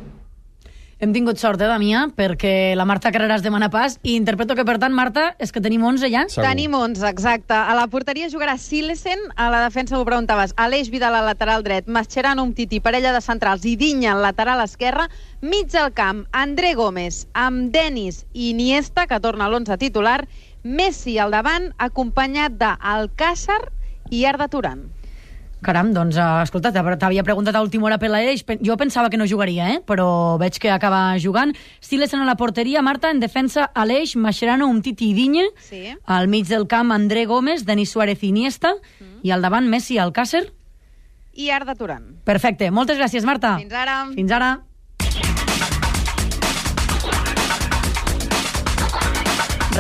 Hem 1.00 1.14
tingut 1.16 1.38
sort, 1.40 1.56
eh, 1.64 1.64
Damià, 1.64 2.02
perquè 2.12 2.74
la 2.76 2.84
Marta 2.84 3.08
Carreras 3.08 3.40
demana 3.40 3.70
pas 3.72 3.94
i 4.02 4.18
interpreto 4.18 4.52
que, 4.54 4.66
per 4.68 4.76
tant, 4.78 4.92
Marta, 4.92 5.30
és 5.40 5.48
que 5.50 5.62
tenim 5.64 5.80
11 5.82 6.10
ja? 6.12 6.26
Segur. 6.28 6.44
Tenim 6.44 6.74
11, 6.76 7.06
exacte. 7.08 7.56
A 7.56 7.72
la 7.78 7.86
porteria 7.88 8.28
jugarà 8.28 8.58
Silesen, 8.60 9.22
a 9.34 9.48
la 9.48 9.62
defensa 9.64 9.96
ho 9.96 10.04
preguntaves, 10.04 10.52
Aleix 10.60 10.90
Vidal 10.92 11.16
al 11.16 11.24
lateral 11.24 11.64
dret, 11.64 11.88
Mascherano 11.88 12.44
Umtiti, 12.44 12.82
parella 12.84 13.14
de 13.16 13.24
centrals, 13.24 13.64
i 13.64 13.78
Dinya 13.80 14.12
al 14.12 14.20
lateral 14.20 14.60
esquerre, 14.60 15.08
mig 15.40 15.72
del 15.72 15.88
camp, 15.96 16.26
André 16.32 16.74
Gómez, 16.74 17.26
amb 17.32 17.72
Denis 17.72 18.26
i 18.34 18.50
Iniesta, 18.50 19.06
que 19.08 19.24
torna 19.24 19.48
a 19.48 19.48
l'11 19.48 19.80
titular, 19.80 20.26
Messi 20.64 21.16
al 21.16 21.32
davant, 21.32 21.72
acompanyat 21.78 22.60
d'Alcázar 22.60 23.62
i 24.10 24.26
Arda 24.28 24.52
Turan. 24.52 24.90
Caram, 25.62 25.90
doncs, 25.92 26.16
uh, 26.16 26.40
escolta, 26.42 26.70
t'ha- 26.72 26.96
t'havia 26.96 27.22
preguntat 27.22 27.54
a 27.54 27.60
última 27.60 27.84
hora 27.86 27.98
per. 27.98 28.08
Pen- 28.46 28.60
Jo 28.64 28.76
pensava 28.78 29.10
que 29.10 29.18
no 29.18 29.26
jugaria, 29.26 29.68
eh? 29.74 29.82
però 29.84 30.38
veig 30.38 30.58
que 30.58 30.70
acaba 30.70 31.18
jugant. 31.18 31.54
Stilesen 31.80 32.20
a 32.22 32.24
la 32.24 32.34
porteria, 32.36 32.80
Marta, 32.80 33.10
en 33.10 33.20
defensa, 33.20 33.70
Aleix, 33.74 34.16
Mascherano, 34.16 34.66
Umtiti 34.68 35.10
i 35.10 35.14
Dinya. 35.14 35.44
Sí. 35.58 35.94
Al 36.06 36.28
mig 36.28 36.46
del 36.48 36.66
camp, 36.66 36.92
André 36.92 37.26
Gómez, 37.26 37.66
Denis 37.66 37.90
Suárez 37.90 38.22
i 38.22 38.28
Iniesta. 38.28 38.72
I 39.22 39.30
al 39.32 39.42
davant, 39.42 39.68
Messi, 39.68 39.98
Alcácer. 39.98 40.52
I 41.34 41.50
Arda 41.50 41.74
Turan. 41.74 42.16
Perfecte. 42.24 42.70
Moltes 42.70 42.98
gràcies, 42.98 43.24
Marta. 43.24 43.56
Fins 43.58 43.72
ara. 43.72 44.06
Fins 44.14 44.32
ara. 44.32 44.60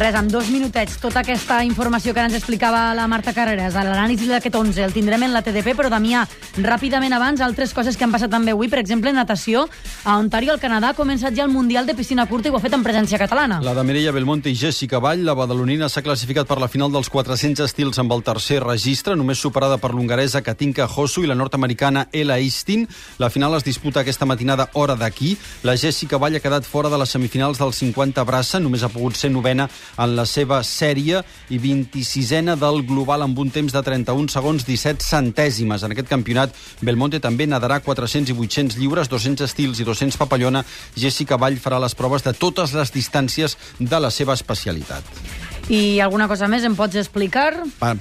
Res, 0.00 0.14
amb 0.16 0.30
dos 0.32 0.48
minutets, 0.48 0.94
tota 0.96 1.20
aquesta 1.20 1.58
informació 1.60 2.14
que 2.14 2.22
ara 2.22 2.30
ens 2.30 2.36
explicava 2.38 2.94
la 2.96 3.04
Marta 3.04 3.34
Carreras, 3.36 3.74
a 3.76 3.82
l'anàlisi 3.84 4.30
d'aquest 4.30 4.54
11, 4.56 4.78
el 4.86 4.94
tindrem 4.94 5.26
en 5.26 5.34
la 5.34 5.42
TDP, 5.44 5.74
però 5.76 5.90
Damià, 5.92 6.22
ràpidament 6.56 7.12
abans, 7.12 7.42
altres 7.44 7.74
coses 7.76 7.98
que 8.00 8.06
han 8.06 8.14
passat 8.14 8.32
també 8.32 8.54
avui, 8.54 8.70
per 8.72 8.78
exemple, 8.80 9.12
natació, 9.12 9.66
a 10.08 10.14
Ontario, 10.16 10.54
al 10.54 10.62
Canadà, 10.62 10.94
ha 10.94 10.96
començat 10.96 11.36
ja 11.36 11.44
el 11.44 11.52
Mundial 11.52 11.84
de 11.84 11.92
Piscina 11.98 12.24
Curta 12.30 12.48
i 12.48 12.54
ho 12.54 12.56
ha 12.56 12.62
fet 12.64 12.72
en 12.78 12.86
presència 12.86 13.18
catalana. 13.20 13.58
La 13.60 13.74
de 13.76 13.84
Mireia 13.84 14.14
Belmonte 14.16 14.48
i 14.48 14.56
Jessica 14.56 15.02
Vall, 15.04 15.20
la 15.26 15.34
badalonina 15.36 15.90
s'ha 15.92 16.00
classificat 16.00 16.48
per 16.48 16.56
la 16.64 16.70
final 16.72 16.88
dels 16.96 17.12
400 17.12 17.66
estils 17.68 18.00
amb 18.00 18.16
el 18.16 18.24
tercer 18.24 18.62
registre, 18.64 19.18
només 19.20 19.44
superada 19.44 19.76
per 19.76 19.92
l'hongaresa 19.92 20.40
Katinka 20.40 20.88
Hosu 20.88 21.26
i 21.26 21.28
la 21.28 21.36
nord-americana 21.36 22.06
Ella 22.10 22.40
Eastin. 22.40 22.88
La 23.20 23.28
final 23.28 23.58
es 23.60 23.68
disputa 23.68 24.00
aquesta 24.00 24.24
matinada 24.24 24.70
hora 24.72 24.96
d'aquí. 24.96 25.36
La 25.60 25.76
Jessica 25.76 26.16
Vall 26.16 26.40
ha 26.40 26.44
quedat 26.48 26.64
fora 26.64 26.88
de 26.88 27.04
les 27.04 27.12
semifinals 27.12 27.60
del 27.60 27.76
50 27.76 28.24
braça, 28.24 28.64
només 28.64 28.80
ha 28.80 28.88
pogut 28.88 29.20
ser 29.20 29.28
novena 29.28 29.68
en 29.98 30.14
la 30.16 30.26
seva 30.28 30.60
sèrie 30.66 31.22
i 31.50 31.58
26ena 31.58 32.56
del 32.60 32.82
global 32.86 33.26
amb 33.26 33.38
un 33.38 33.50
temps 33.50 33.72
de 33.72 33.82
31 33.82 34.30
segons 34.32 34.66
17 34.66 35.04
centèsimes. 35.06 35.84
En 35.84 35.94
aquest 35.94 36.10
campionat, 36.10 36.54
Belmonte 36.82 37.20
també 37.20 37.48
nadarà 37.50 37.80
400 37.84 38.30
i 38.32 38.36
800 38.36 38.78
lliures, 38.80 39.10
200 39.10 39.46
estils 39.48 39.80
i 39.80 39.88
200 39.88 40.20
papallona. 40.20 40.64
Jessica 40.96 41.38
Vall 41.40 41.60
farà 41.60 41.80
les 41.82 41.96
proves 41.98 42.26
de 42.26 42.34
totes 42.34 42.74
les 42.76 42.92
distàncies 42.94 43.56
de 43.78 44.00
la 44.00 44.10
seva 44.10 44.38
especialitat. 44.38 45.59
I 45.70 46.00
alguna 46.02 46.26
cosa 46.26 46.48
més 46.50 46.64
em 46.66 46.74
pots 46.74 46.96
explicar? 46.98 47.52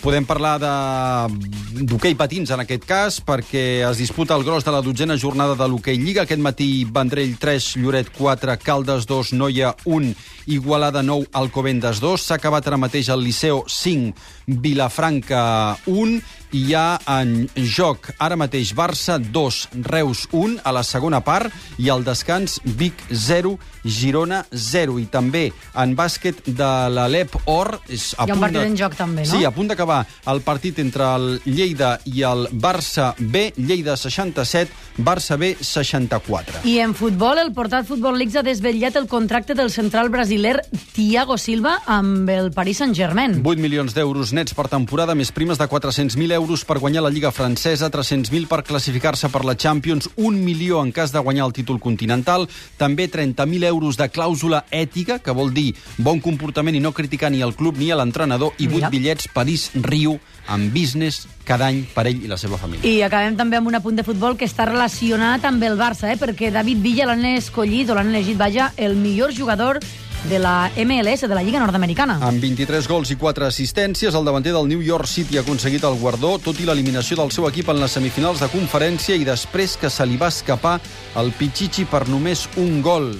Podem 0.01 0.25
parlar 0.25 0.55
de- 0.57 1.83
d'hoquei 1.85 2.15
patins, 2.17 2.49
en 2.49 2.63
aquest 2.63 2.83
cas, 2.89 3.19
perquè 3.21 3.85
es 3.87 3.97
disputa 4.01 4.33
el 4.35 4.43
gros 4.43 4.65
de 4.65 4.71
la 4.73 4.81
dotzena 4.81 5.15
jornada 5.15 5.53
de 5.55 5.67
l'hoquei 5.69 5.97
Lliga. 6.01 6.23
Aquest 6.23 6.41
matí, 6.41 6.83
Vendrell 6.91 7.37
3, 7.37 7.75
Lloret 7.77 8.09
4, 8.17 8.57
Caldes 8.57 9.05
2, 9.05 9.33
Noia 9.33 9.75
1, 9.85 10.15
Igualada 10.47 11.03
9, 11.03 11.27
Alcobendas 11.31 11.99
2. 12.01 12.19
S'ha 12.25 12.35
acabat 12.41 12.65
ara 12.67 12.77
mateix 12.77 13.07
el 13.09 13.21
Liceo 13.23 13.63
5, 13.67 14.15
Vilafranca 14.47 15.77
1, 15.85 16.21
i 16.51 16.63
hi 16.65 16.73
ha 16.73 16.97
en 17.21 17.47
joc 17.55 18.09
ara 18.17 18.35
mateix 18.35 18.73
Barça 18.73 19.19
2, 19.19 19.69
Reus 19.85 20.27
1 20.31 20.57
a 20.63 20.71
la 20.73 20.81
segona 20.81 21.19
part 21.21 21.53
i 21.77 21.89
al 21.93 22.03
descans 22.03 22.59
Vic 22.65 22.95
0, 23.11 23.59
Girona 23.89 24.43
0 24.53 24.99
i 25.01 25.07
també 25.11 25.49
en 25.75 25.95
bàsquet 25.97 26.43
de 26.45 26.69
l'Alep 26.93 27.35
Or 27.49 27.79
és 27.89 28.13
a 28.17 28.27
Hi 28.27 28.33
ha 28.33 28.37
un 28.37 28.43
partit 28.43 28.61
en 28.63 28.77
joc 28.77 28.95
també, 28.97 29.25
no? 29.25 29.31
Sí, 29.31 29.43
a 29.45 29.51
punt 29.55 29.71
d'acabar 29.71 30.03
el 30.29 30.41
partit 30.45 30.79
entre 30.83 31.07
el 31.15 31.27
Lleida 31.45 31.95
i 32.05 32.23
el 32.27 32.47
Barça 32.53 33.13
B, 33.17 33.49
Lleida 33.57 33.97
67, 33.97 34.71
Barça 34.99 35.37
B 35.39 35.55
64. 35.59 36.63
I 36.69 36.77
en 36.83 36.93
futbol, 36.95 37.39
el 37.41 37.53
portal 37.55 37.85
Futbol 37.87 38.17
Leagues 38.19 38.37
ha 38.39 38.43
desvetllat 38.45 38.99
el 38.99 39.07
contracte 39.07 39.55
del 39.57 39.71
central 39.71 40.09
brasiler 40.13 40.59
Thiago 40.93 41.37
Silva 41.39 41.79
amb 41.87 42.29
el 42.29 42.51
Paris 42.53 42.83
Saint-Germain. 42.83 43.39
8 43.41 43.63
milions 43.63 43.95
d'euros 43.95 44.33
nets 44.35 44.53
per 44.53 44.67
temporada, 44.69 45.15
més 45.15 45.31
primes 45.33 45.57
de 45.57 45.67
400.000 45.69 46.35
euros 46.37 46.65
per 46.67 46.79
guanyar 46.79 47.05
la 47.05 47.13
Lliga 47.13 47.31
Francesa, 47.31 47.89
300.000 47.89 48.47
per 48.51 48.61
classificar-se 48.67 49.31
per 49.33 49.45
la 49.47 49.57
Champions, 49.57 50.09
1 50.15 50.43
milió 50.45 50.83
en 50.83 50.91
cas 50.91 51.13
de 51.15 51.23
guanyar 51.23 51.47
el 51.47 51.55
títol 51.57 51.79
continental, 51.79 52.47
també 52.77 53.09
30.000 53.09 53.65
euros 53.65 53.78
de 53.79 54.09
clàusula 54.11 54.65
ètica, 54.71 55.19
que 55.19 55.31
vol 55.35 55.53
dir 55.53 55.73
bon 55.97 56.19
comportament 56.19 56.75
i 56.75 56.81
no 56.83 56.91
criticar 56.91 57.31
ni 57.31 57.41
el 57.41 57.55
club 57.55 57.77
ni 57.77 57.89
l'entrenador, 57.93 58.53
i 58.57 58.67
8 58.67 58.75
Mira. 58.75 58.89
bitllets 58.89 59.29
París-Riu 59.33 60.19
amb 60.47 60.73
business 60.73 61.27
cada 61.45 61.67
any 61.67 61.85
per 61.93 62.07
ell 62.07 62.25
i 62.25 62.27
la 62.27 62.37
seva 62.37 62.57
família. 62.57 62.85
I 62.85 63.01
acabem 63.05 63.37
també 63.37 63.57
amb 63.57 63.67
un 63.67 63.79
apunt 63.79 63.95
de 63.95 64.03
futbol 64.03 64.37
que 64.37 64.45
està 64.45 64.67
relacionat 64.69 65.45
amb 65.45 65.63
el 65.63 65.77
Barça, 65.79 66.11
eh? 66.11 66.17
perquè 66.19 66.51
David 66.51 66.83
Villa 66.83 67.09
l'han 67.09 67.25
escollit, 67.37 67.89
o 67.89 67.97
l'han 67.97 68.13
elegit, 68.13 68.37
vaja, 68.37 68.73
el 68.77 68.95
millor 68.95 69.33
jugador 69.33 69.79
de 70.27 70.39
la 70.39 70.69
MLS, 70.75 71.21
de 71.21 71.35
la 71.35 71.43
Lliga 71.43 71.59
Nord-Americana. 71.59 72.19
Amb 72.25 72.41
23 72.43 72.87
gols 72.89 73.11
i 73.13 73.15
4 73.15 73.47
assistències, 73.47 74.15
el 74.15 74.27
davanter 74.27 74.51
del 74.53 74.67
New 74.67 74.81
York 74.83 75.07
City 75.07 75.37
ha 75.37 75.45
aconseguit 75.45 75.85
el 75.87 75.97
guardó, 76.01 76.37
tot 76.43 76.59
i 76.59 76.67
l'eliminació 76.67 77.17
del 77.21 77.31
seu 77.31 77.47
equip 77.47 77.71
en 77.71 77.79
les 77.79 77.95
semifinals 77.95 78.43
de 78.43 78.51
conferència 78.51 79.15
i 79.15 79.27
després 79.27 79.77
que 79.79 79.89
se 79.89 80.05
li 80.05 80.19
va 80.19 80.33
escapar 80.33 80.79
el 81.21 81.31
Pichichi 81.39 81.87
per 81.89 82.07
només 82.09 82.47
un 82.57 82.81
gol. 82.83 83.13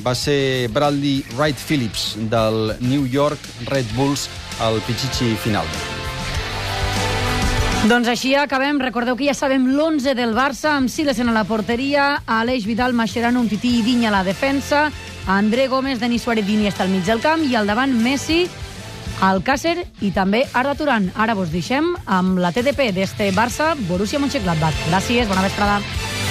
Va 0.00 0.14
ser 0.14 0.68
Bradley 0.72 1.24
Wright 1.36 1.58
Phillips 1.58 2.14
del 2.30 2.76
New 2.80 3.04
York 3.06 3.38
Red 3.68 3.86
Bulls 3.96 4.28
al 4.60 4.80
Pichichi 4.86 5.34
final. 5.42 5.68
Doncs 7.90 8.06
així 8.06 8.36
acabem. 8.38 8.78
Recordeu 8.78 9.16
que 9.18 9.26
ja 9.26 9.34
sabem 9.34 9.64
l'11 9.72 10.14
del 10.14 10.36
Barça, 10.36 10.76
amb 10.76 10.88
Silesen 10.88 11.32
a 11.32 11.34
la 11.34 11.42
porteria, 11.44 12.22
Aleix 12.30 12.62
Vidal, 12.64 12.94
Mascherano, 12.94 13.42
Umtiti 13.42 13.72
i 13.80 13.82
Vinya 13.82 14.12
a 14.12 14.16
la 14.20 14.22
defensa, 14.22 14.84
André 15.26 15.66
Gómez, 15.66 15.98
Denis 15.98 16.22
Suárez 16.22 16.46
i 16.48 16.54
Iniesta 16.54 16.86
al 16.86 16.94
mig 16.94 17.02
del 17.04 17.20
camp 17.20 17.42
i 17.42 17.56
al 17.58 17.66
davant 17.66 17.90
Messi, 17.90 18.46
Alcácer 19.22 19.88
i 20.00 20.12
també 20.14 20.44
Arda 20.54 20.76
Turan. 20.78 21.10
Ara 21.18 21.34
vos 21.34 21.50
deixem 21.50 21.92
amb 22.06 22.38
la 22.38 22.54
TDP 22.54 22.92
d'este 22.94 23.32
Barça, 23.34 23.74
Borussia 23.90 24.22
Mönchengladbach. 24.22 24.78
Gràcies, 24.88 25.26
bona 25.26 25.42
vesprada. 25.42 26.21